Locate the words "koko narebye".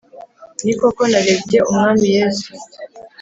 0.79-1.57